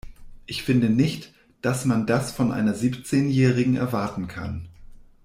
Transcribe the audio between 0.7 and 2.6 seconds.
nicht, dass man das von